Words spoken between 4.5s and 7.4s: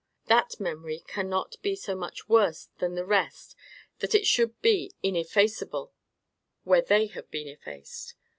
be ineffaceable, where they have